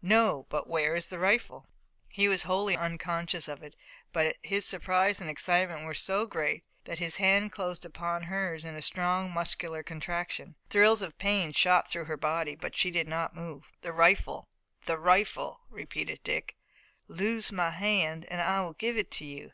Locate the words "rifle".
1.18-1.66, 13.92-14.48, 14.96-15.60